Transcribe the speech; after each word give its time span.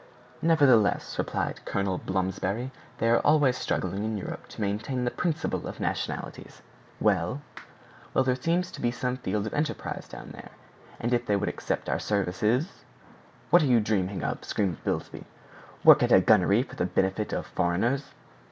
"Nevertheless," 0.41 1.19
replied 1.19 1.63
Colonel 1.63 1.99
Blomsberry, 1.99 2.71
"they 2.97 3.07
are 3.07 3.19
always 3.19 3.55
struggling 3.55 4.03
in 4.03 4.17
Europe 4.17 4.47
to 4.47 4.59
maintain 4.61 5.05
the 5.05 5.11
principle 5.11 5.67
of 5.67 5.79
nationalities." 5.79 6.63
"Well?" 6.99 7.43
"Well, 8.11 8.23
there 8.23 8.35
might 8.51 8.79
be 8.81 8.89
some 8.89 9.17
field 9.17 9.47
for 9.47 9.55
enterprise 9.55 10.07
down 10.07 10.31
there; 10.31 10.53
and 10.99 11.13
if 11.13 11.27
they 11.27 11.35
would 11.35 11.49
accept 11.49 11.87
our 11.87 11.99
services—" 11.99 12.83
"What 13.51 13.61
are 13.61 13.67
you 13.67 13.79
dreaming 13.79 14.23
of?" 14.23 14.43
screamed 14.43 14.83
Bilsby; 14.83 15.23
"work 15.83 16.01
at 16.01 16.25
gunnery 16.25 16.63
for 16.63 16.75
the 16.75 16.87
benefit 16.87 17.31
of 17.31 17.45
foreigners?" 17.45 18.05